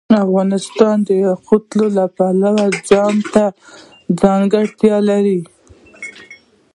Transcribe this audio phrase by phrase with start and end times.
[0.25, 1.63] افغانستان د یاقوت
[1.95, 3.43] د پلوه ځانته
[4.21, 5.39] ځانګړتیا لري.